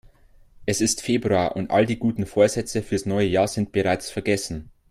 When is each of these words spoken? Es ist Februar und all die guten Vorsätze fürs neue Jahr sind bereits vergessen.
Es 0.65 0.81
ist 0.81 1.03
Februar 1.03 1.55
und 1.55 1.69
all 1.69 1.85
die 1.85 1.99
guten 1.99 2.25
Vorsätze 2.25 2.81
fürs 2.81 3.05
neue 3.05 3.27
Jahr 3.27 3.47
sind 3.47 3.71
bereits 3.71 4.09
vergessen. 4.09 4.71